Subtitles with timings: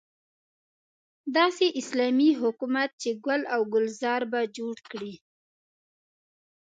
[1.35, 5.13] داسې اسلامي حکومت چې ګل او ګلزار به جوړ کړي.